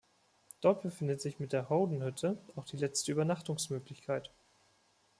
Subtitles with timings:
[0.61, 4.31] Dort befindet sich mit der Howden-Hütte auch die letzte Übernachtungsmöglichkeit.